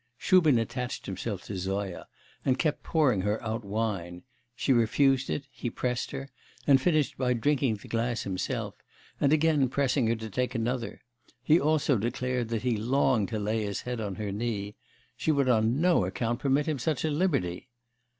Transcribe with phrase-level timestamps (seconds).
[0.17, 2.07] Shubin attached himself to Zoya,
[2.43, 4.23] and kept pouring her out wine;
[4.55, 6.31] she refused it, he pressed her,
[6.65, 8.73] and finished by drinking the glass himself,
[9.19, 11.01] and again pressing her to take another;
[11.43, 14.73] he also declared that he longed to lay his head on her knee;
[15.15, 17.69] she would on no account permit him 'such a liberty.